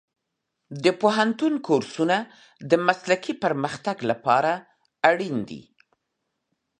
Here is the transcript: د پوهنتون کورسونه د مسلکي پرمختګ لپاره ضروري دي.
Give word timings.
د 0.83 0.85
پوهنتون 1.01 1.53
کورسونه 1.67 2.17
د 2.69 2.71
مسلکي 2.87 3.33
پرمختګ 3.43 3.97
لپاره 4.11 4.51
ضروري 5.03 5.29
دي. 5.49 5.61